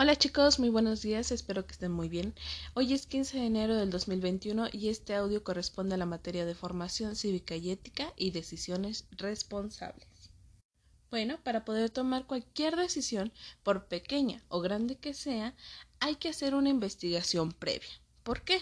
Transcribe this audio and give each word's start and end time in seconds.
Hola 0.00 0.14
chicos, 0.14 0.60
muy 0.60 0.68
buenos 0.68 1.02
días, 1.02 1.32
espero 1.32 1.66
que 1.66 1.72
estén 1.72 1.90
muy 1.90 2.08
bien. 2.08 2.32
Hoy 2.74 2.94
es 2.94 3.08
15 3.08 3.36
de 3.36 3.46
enero 3.46 3.74
del 3.74 3.90
2021 3.90 4.68
y 4.70 4.90
este 4.90 5.12
audio 5.16 5.42
corresponde 5.42 5.96
a 5.96 5.98
la 5.98 6.06
materia 6.06 6.46
de 6.46 6.54
formación 6.54 7.16
cívica 7.16 7.56
y 7.56 7.72
ética 7.72 8.12
y 8.14 8.30
decisiones 8.30 9.08
responsables. 9.10 10.30
Bueno, 11.10 11.40
para 11.42 11.64
poder 11.64 11.90
tomar 11.90 12.28
cualquier 12.28 12.76
decisión, 12.76 13.32
por 13.64 13.88
pequeña 13.88 14.40
o 14.46 14.60
grande 14.60 14.94
que 14.94 15.14
sea, 15.14 15.56
hay 15.98 16.14
que 16.14 16.28
hacer 16.28 16.54
una 16.54 16.68
investigación 16.68 17.50
previa. 17.50 17.90
¿Por 18.22 18.42
qué? 18.42 18.60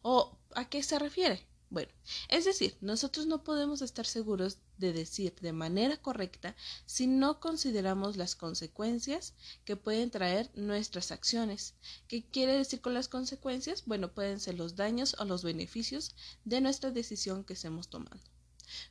¿O 0.00 0.38
a 0.54 0.66
qué 0.70 0.82
se 0.82 0.98
refiere? 0.98 1.46
Bueno, 1.74 1.90
es 2.28 2.44
decir, 2.44 2.76
nosotros 2.80 3.26
no 3.26 3.42
podemos 3.42 3.82
estar 3.82 4.06
seguros 4.06 4.58
de 4.78 4.92
decir 4.92 5.34
de 5.40 5.52
manera 5.52 5.96
correcta 5.96 6.54
si 6.86 7.08
no 7.08 7.40
consideramos 7.40 8.16
las 8.16 8.36
consecuencias 8.36 9.34
que 9.64 9.74
pueden 9.74 10.12
traer 10.12 10.52
nuestras 10.54 11.10
acciones. 11.10 11.74
¿Qué 12.06 12.24
quiere 12.30 12.52
decir 12.52 12.80
con 12.80 12.94
las 12.94 13.08
consecuencias? 13.08 13.82
Bueno, 13.86 14.14
pueden 14.14 14.38
ser 14.38 14.54
los 14.54 14.76
daños 14.76 15.16
o 15.18 15.24
los 15.24 15.42
beneficios 15.42 16.14
de 16.44 16.60
nuestra 16.60 16.92
decisión 16.92 17.42
que 17.42 17.54
estemos 17.54 17.88
tomando. 17.88 18.22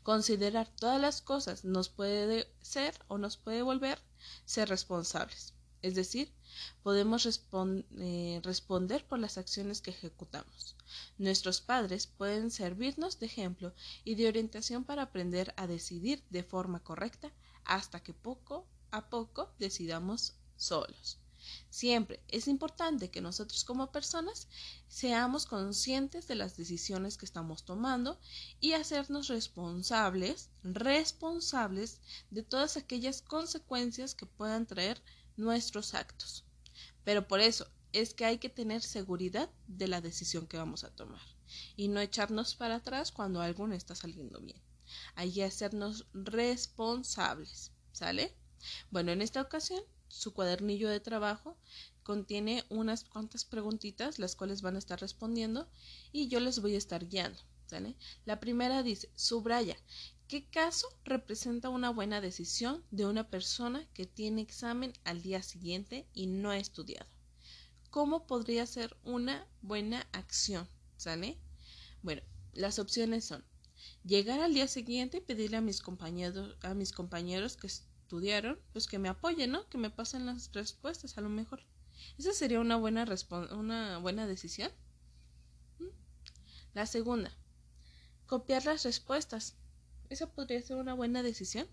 Considerar 0.04 0.68
todas 0.76 1.00
las 1.00 1.22
cosas 1.22 1.64
nos 1.64 1.88
puede 1.88 2.54
ser 2.62 3.00
o 3.08 3.18
nos 3.18 3.38
puede 3.38 3.62
volver 3.62 3.98
ser 4.44 4.68
responsables. 4.68 5.54
Es 5.84 5.96
decir, 5.96 6.32
podemos 6.82 7.28
eh, 7.98 8.40
responder 8.42 9.06
por 9.06 9.20
las 9.20 9.38
acciones 9.38 9.82
que 9.82 9.92
ejecutamos. 9.92 10.78
Nuestros 11.18 11.60
padres 11.60 12.08
pueden 12.08 12.52
servirnos 12.52 13.20
de 13.20 13.26
ejemplo 13.26 13.74
y 14.06 14.16
de 14.16 14.30
orientación 14.30 14.86
para 14.86 15.02
aprender 15.04 15.54
a 15.58 15.68
decidir 15.68 16.24
de 16.30 16.42
forma 16.44 16.80
correcta 16.80 17.34
hasta 17.66 18.02
que 18.02 18.14
poco 18.14 18.66
a 18.92 19.10
poco 19.10 19.52
decidamos 19.60 20.36
solos. 20.56 21.20
Siempre 21.70 22.24
es 22.30 22.48
importante 22.48 23.12
que 23.12 23.20
nosotros 23.20 23.66
como 23.66 23.92
personas 23.92 24.48
seamos 24.88 25.46
conscientes 25.46 26.28
de 26.30 26.36
las 26.36 26.56
decisiones 26.56 27.18
que 27.18 27.26
estamos 27.26 27.66
tomando 27.66 28.18
y 28.62 28.72
hacernos 28.72 29.28
responsables, 29.28 30.50
responsables 30.64 32.00
de 32.32 32.44
todas 32.44 32.78
aquellas 32.78 33.22
consecuencias 33.22 34.16
que 34.16 34.26
puedan 34.26 34.66
traer 34.66 35.02
nuestros 35.38 35.94
actos. 35.94 36.46
Pero 37.04 37.28
por 37.28 37.40
eso 37.40 37.68
es 37.92 38.14
que 38.14 38.26
hay 38.26 38.38
que 38.38 38.50
tener 38.50 38.82
seguridad 38.82 39.50
de 39.68 39.88
la 39.88 40.02
decisión 40.02 40.48
que 40.48 40.58
vamos 40.58 40.84
a 40.84 40.90
tomar 40.90 41.22
y 41.76 41.88
no 41.88 42.00
echarnos 42.00 42.56
para 42.56 42.76
atrás 42.76 43.12
cuando 43.12 43.42
algo 43.42 43.68
no 43.68 43.76
está 43.76 43.96
saliendo 43.96 44.40
bien. 44.42 44.62
Hay 45.16 45.32
que 45.32 45.44
hacernos 45.44 46.08
responsables, 46.14 47.72
¿sale? 47.92 48.36
Bueno, 48.90 49.12
en 49.12 49.22
esta 49.22 49.42
ocasión 49.42 49.82
su 50.08 50.34
cuadernillo 50.34 50.90
de 50.90 51.00
trabajo 51.00 51.58
contiene 52.04 52.64
unas 52.70 53.04
cuantas 53.04 53.46
preguntitas 53.46 54.20
las 54.20 54.36
cuales 54.36 54.62
van 54.62 54.76
a 54.76 54.80
estar 54.80 55.00
respondiendo 55.00 55.70
y 56.12 56.28
yo 56.28 56.40
les 56.40 56.60
voy 56.60 56.76
a 56.76 56.78
estar 56.78 57.08
guiando. 57.08 57.40
¿sale? 57.68 57.96
La 58.26 58.40
primera 58.40 58.84
dice, 58.84 59.10
subraya, 59.16 59.78
¿Qué 60.34 60.46
caso 60.46 60.88
representa 61.06 61.70
una 61.70 61.92
buena 61.92 62.20
decisión 62.20 62.84
de 62.90 63.06
una 63.06 63.30
persona 63.30 63.88
que 63.94 64.08
tiene 64.08 64.42
examen 64.42 64.92
al 65.04 65.22
día 65.22 65.44
siguiente 65.44 66.08
y 66.12 66.26
no 66.26 66.50
ha 66.50 66.58
estudiado? 66.58 67.08
¿Cómo 67.92 68.26
podría 68.26 68.66
ser 68.66 68.98
una 69.04 69.46
buena 69.62 70.08
acción? 70.12 70.68
¿Sale? 70.98 71.38
Bueno, 72.02 72.24
las 72.52 72.80
opciones 72.80 73.26
son 73.26 73.46
llegar 74.04 74.40
al 74.40 74.56
día 74.56 74.68
siguiente 74.68 75.18
y 75.18 75.22
pedirle 75.22 75.58
a 75.58 75.62
mis 75.62 75.82
compañeros, 75.82 76.58
a 76.64 76.74
mis 76.74 76.94
compañeros 76.94 77.56
que 77.56 77.68
estudiaron, 77.68 78.60
pues 78.72 78.88
que 78.88 78.98
me 78.98 79.10
apoyen, 79.10 79.52
¿no? 79.52 79.70
Que 79.70 79.78
me 79.78 79.92
pasen 79.92 80.26
las 80.26 80.52
respuestas, 80.52 81.16
a 81.20 81.22
lo 81.22 81.30
mejor. 81.30 81.64
Esa 82.18 82.34
sería 82.34 82.60
una 82.60 82.78
buena, 82.78 83.06
una 83.52 84.00
buena 84.00 84.26
decisión. 84.26 84.72
¿Mm? 85.78 85.90
La 86.74 86.88
segunda, 86.88 87.38
copiar 88.26 88.66
las 88.66 88.84
respuestas. 88.84 89.58
¿Esa 90.14 90.28
podría 90.28 90.62
ser 90.62 90.78
una 90.78 90.94
buena 90.94 91.24
decisión? 91.24 91.68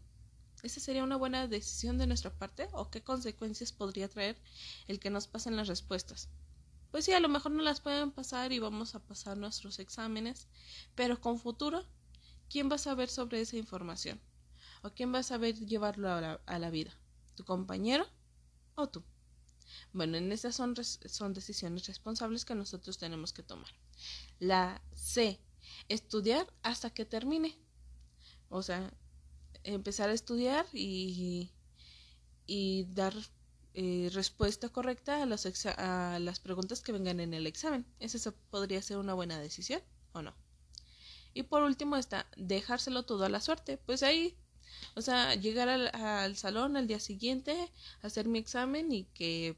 ¿Esa 0.62 0.80
sería 0.80 1.04
una 1.04 1.16
buena 1.16 1.46
decisión 1.46 1.98
de 1.98 2.06
nuestra 2.06 2.30
parte? 2.32 2.70
¿O 2.72 2.90
qué 2.90 3.02
consecuencias 3.02 3.70
podría 3.70 4.08
traer 4.08 4.40
el 4.88 4.98
que 4.98 5.10
nos 5.10 5.26
pasen 5.26 5.56
las 5.56 5.68
respuestas? 5.68 6.30
Pues 6.90 7.04
sí, 7.04 7.12
a 7.12 7.20
lo 7.20 7.28
mejor 7.28 7.52
no 7.52 7.62
las 7.62 7.82
pueden 7.82 8.12
pasar 8.12 8.50
y 8.52 8.58
vamos 8.58 8.94
a 8.94 9.04
pasar 9.04 9.36
nuestros 9.36 9.78
exámenes, 9.78 10.48
pero 10.94 11.20
con 11.20 11.38
futuro, 11.38 11.84
¿quién 12.48 12.70
va 12.70 12.76
a 12.76 12.78
saber 12.78 13.10
sobre 13.10 13.42
esa 13.42 13.58
información? 13.58 14.18
¿O 14.82 14.88
quién 14.88 15.12
va 15.12 15.18
a 15.18 15.22
saber 15.22 15.54
llevarlo 15.56 16.08
a 16.08 16.58
la, 16.58 16.70
vida? 16.70 16.96
¿Tu 17.34 17.44
compañero 17.44 18.06
o 18.74 18.88
tú? 18.88 19.04
Bueno, 19.92 20.16
en 20.16 20.32
esas 20.32 20.54
son, 20.54 20.74
son 20.82 21.34
decisiones 21.34 21.86
responsables 21.86 22.46
que 22.46 22.54
nosotros 22.54 22.96
tenemos 22.96 23.34
que 23.34 23.42
tomar. 23.42 23.70
La 24.38 24.80
C, 24.94 25.38
estudiar 25.90 26.50
hasta 26.62 26.88
que 26.88 27.04
termine. 27.04 27.60
O 28.50 28.62
sea, 28.62 28.92
empezar 29.64 30.10
a 30.10 30.12
estudiar 30.12 30.66
y, 30.72 31.50
y 32.46 32.84
dar 32.92 33.14
eh, 33.74 34.10
respuesta 34.12 34.68
correcta 34.68 35.22
a, 35.22 35.26
los 35.26 35.46
a 35.66 36.18
las 36.20 36.40
preguntas 36.40 36.82
que 36.82 36.92
vengan 36.92 37.20
en 37.20 37.32
el 37.34 37.46
examen. 37.46 37.86
Esa 38.00 38.32
podría 38.50 38.82
ser 38.82 38.98
una 38.98 39.14
buena 39.14 39.38
decisión 39.38 39.80
o 40.12 40.22
no. 40.22 40.34
Y 41.32 41.44
por 41.44 41.62
último 41.62 41.96
está 41.96 42.26
dejárselo 42.36 43.04
todo 43.04 43.24
a 43.24 43.28
la 43.28 43.40
suerte. 43.40 43.78
Pues 43.78 44.02
ahí, 44.02 44.36
o 44.96 45.00
sea, 45.02 45.34
llegar 45.36 45.68
al, 45.68 45.88
al 45.94 46.36
salón 46.36 46.76
al 46.76 46.88
día 46.88 47.00
siguiente, 47.00 47.72
hacer 48.02 48.28
mi 48.28 48.38
examen 48.40 48.92
y 48.92 49.04
que, 49.14 49.56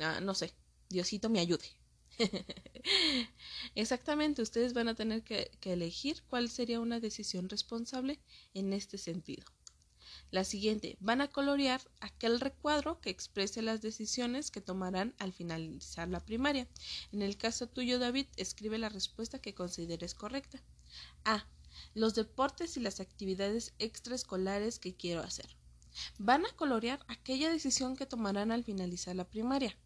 ah, 0.00 0.20
no 0.20 0.34
sé, 0.34 0.54
Diosito 0.88 1.28
me 1.28 1.40
ayude. 1.40 1.79
Exactamente, 3.74 4.42
ustedes 4.42 4.72
van 4.72 4.88
a 4.88 4.94
tener 4.94 5.22
que, 5.22 5.50
elegir 5.62 6.22
cuál 6.28 6.50
sería 6.50 6.80
una 6.80 7.00
decisión 7.00 7.48
responsable 7.48 8.20
en 8.54 8.72
este 8.72 8.98
sentido. 8.98 9.44
La 10.30 10.44
siguiente, 10.44 10.96
van 11.00 11.20
a 11.20 11.28
colorear 11.28 11.80
aquel 12.00 12.38
recuadro 12.40 13.00
que 13.00 13.10
exprese 13.10 13.62
las 13.62 13.80
decisiones 13.80 14.50
que 14.50 14.60
tomarán 14.60 15.14
al 15.18 15.32
finalizar 15.32 16.08
la 16.08 16.24
primaria. 16.24 16.68
En 17.10 17.22
el 17.22 17.36
caso 17.36 17.68
tuyo, 17.68 17.98
David, 17.98 18.26
escribe 18.36 18.78
la 18.78 18.88
respuesta 18.88 19.40
que 19.40 19.54
consideres 19.54 20.14
correcta. 20.14 20.62
A. 21.24 21.46
Los 21.94 22.14
deportes 22.14 22.76
y 22.76 22.80
las 22.80 23.00
actividades 23.00 23.74
extraescolares 23.78 24.78
que 24.78 24.94
quiero 24.94 25.20
hacer. 25.20 25.56
Van 26.18 26.46
a 26.46 26.52
colorear 26.54 27.04
aquella 27.08 27.50
decisión 27.50 27.96
que 27.96 28.06
tomarán 28.06 28.52
al 28.52 28.62
finalizar 28.62 29.16
la 29.16 29.28
primaria. 29.28 29.76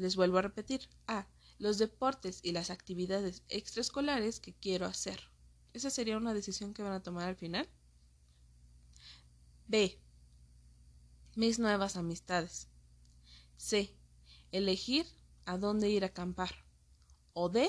Les 0.00 0.16
vuelvo 0.16 0.38
a 0.38 0.42
repetir. 0.42 0.88
A. 1.06 1.28
Los 1.58 1.76
deportes 1.76 2.40
y 2.42 2.52
las 2.52 2.70
actividades 2.70 3.42
extraescolares 3.50 4.40
que 4.40 4.54
quiero 4.54 4.86
hacer. 4.86 5.20
Esa 5.74 5.90
sería 5.90 6.16
una 6.16 6.32
decisión 6.32 6.72
que 6.72 6.82
van 6.82 6.94
a 6.94 7.02
tomar 7.02 7.28
al 7.28 7.36
final. 7.36 7.68
B. 9.66 10.00
Mis 11.36 11.58
nuevas 11.58 11.96
amistades. 11.96 12.68
C. 13.58 13.94
Elegir 14.52 15.06
a 15.44 15.58
dónde 15.58 15.90
ir 15.90 16.02
a 16.04 16.08
acampar. 16.08 16.64
O 17.34 17.50
D. 17.50 17.68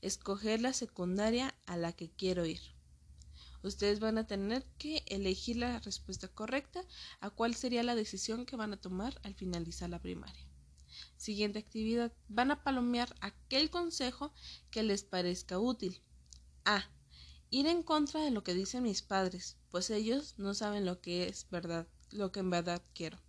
Escoger 0.00 0.60
la 0.60 0.72
secundaria 0.72 1.54
a 1.66 1.76
la 1.76 1.92
que 1.92 2.10
quiero 2.10 2.44
ir. 2.44 2.60
Ustedes 3.62 4.00
van 4.00 4.18
a 4.18 4.26
tener 4.26 4.66
que 4.78 5.04
elegir 5.06 5.58
la 5.58 5.78
respuesta 5.78 6.26
correcta 6.26 6.84
a 7.20 7.30
cuál 7.30 7.54
sería 7.54 7.84
la 7.84 7.94
decisión 7.94 8.46
que 8.46 8.56
van 8.56 8.72
a 8.72 8.80
tomar 8.80 9.20
al 9.22 9.36
finalizar 9.36 9.88
la 9.88 10.00
primaria. 10.00 10.51
Siguiente 11.22 11.60
actividad. 11.60 12.12
Van 12.26 12.50
a 12.50 12.64
palomear 12.64 13.14
aquel 13.20 13.70
consejo 13.70 14.34
que 14.72 14.82
les 14.82 15.04
parezca 15.04 15.60
útil. 15.60 16.02
A. 16.64 16.90
Ir 17.48 17.68
en 17.68 17.84
contra 17.84 18.24
de 18.24 18.32
lo 18.32 18.42
que 18.42 18.54
dicen 18.54 18.82
mis 18.82 19.02
padres, 19.02 19.56
pues 19.70 19.90
ellos 19.90 20.34
no 20.36 20.52
saben 20.52 20.84
lo 20.84 21.00
que 21.00 21.28
es 21.28 21.46
verdad, 21.48 21.86
lo 22.10 22.32
que 22.32 22.40
en 22.40 22.50
verdad 22.50 22.82
quiero. 22.92 23.22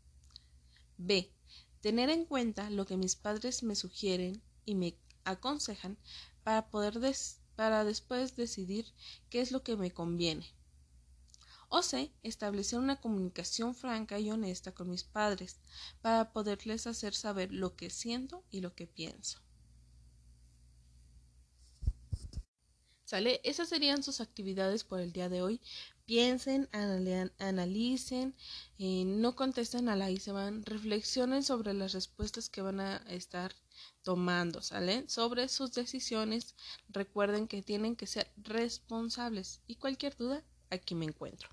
B. 0.98 1.32
Tener 1.82 2.10
en 2.10 2.26
cuenta 2.26 2.72
lo 2.72 2.88
que 2.88 2.98
mis 2.98 3.16
padres 3.16 3.62
me 3.62 3.76
sugieren 3.76 4.42
y 4.66 4.74
me 4.74 4.98
aconsejan 5.24 6.00
para 6.44 6.72
poder 6.72 7.00
para 7.56 7.84
después 7.84 8.36
decidir 8.36 8.88
qué 9.30 9.40
es 9.40 9.52
lo 9.52 9.62
que 9.62 9.78
me 9.78 9.92
conviene. 9.92 10.48
O 11.76 11.82
C. 11.82 12.12
Establecer 12.22 12.78
una 12.78 13.02
comunicación 13.02 13.74
franca 13.74 14.20
y 14.20 14.30
honesta 14.30 14.76
con 14.76 14.92
mis 14.92 15.04
padres 15.04 15.58
para 16.04 16.32
poderles 16.32 16.86
hacer 16.86 17.16
saber 17.16 17.52
lo 17.52 17.76
que 17.76 17.90
siento 17.90 18.44
y 18.52 18.62
lo 18.62 18.76
que 18.76 18.86
pienso. 18.86 19.40
¿Sale? 23.06 23.42
Esas 23.44 23.70
serían 23.70 24.04
sus 24.04 24.22
actividades 24.22 24.84
por 24.84 25.00
el 25.00 25.14
día 25.14 25.30
de 25.30 25.42
hoy. 25.42 25.62
Piensen, 26.06 26.70
analicen, 27.40 28.36
eh, 28.78 29.06
no 29.06 29.36
contesten 29.36 29.90
a 29.90 29.96
la 29.96 30.12
y 30.12 30.18
se 30.18 30.32
van, 30.32 30.64
reflexionen 30.66 31.42
sobre 31.42 31.74
las 31.74 31.94
respuestas 31.94 32.50
que 32.50 32.62
van 32.62 32.82
a 32.82 32.98
estar 33.08 33.52
tomando, 34.04 34.62
¿sale? 34.62 35.10
Sobre 35.10 35.50
sus 35.50 35.74
decisiones. 35.74 36.54
Recuerden 36.90 37.48
que 37.48 37.64
tienen 37.64 37.96
que 37.96 38.06
ser 38.06 38.32
responsables 38.38 39.62
y 39.66 39.78
cualquier 39.78 40.16
duda, 40.16 40.44
aquí 40.70 40.94
me 40.94 41.06
encuentro. 41.06 41.50